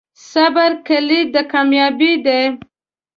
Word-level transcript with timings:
صبر 0.31 0.71
کلید 0.87 1.27
د 1.35 1.37
کامیابۍ 1.51 2.13
دی. 2.25 2.41